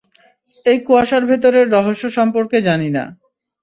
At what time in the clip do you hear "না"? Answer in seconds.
2.97-3.03